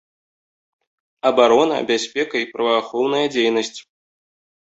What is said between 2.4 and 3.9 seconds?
і праваахоўная дзейнасць.